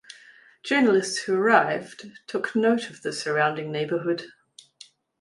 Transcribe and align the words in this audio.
Journalists 0.63 1.19
who 1.19 1.35
arrived 1.35 2.09
took 2.25 2.55
note 2.55 2.89
of 2.89 3.03
the 3.03 3.13
surrounding 3.13 3.71
neighborhood. 3.71 4.31